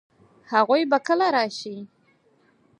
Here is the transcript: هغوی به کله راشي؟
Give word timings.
هغوی 0.51 0.81
به 0.91 0.97
کله 1.07 1.27
راشي؟ 1.35 1.77